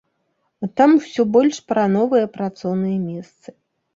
Там 0.79 0.93
усё 1.01 1.25
больш 1.35 1.59
пра 1.71 1.83
новыя 1.97 2.31
працоўныя 2.37 2.97
месцы. 3.07 3.49